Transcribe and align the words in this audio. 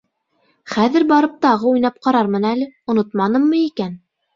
-Хәҙер 0.71 1.05
барып 1.11 1.37
тағы 1.47 1.75
уйнап 1.75 2.03
ҡарармын 2.09 2.51
әле, 2.57 2.71
онотманыммы 2.97 3.67
икән. 3.73 3.99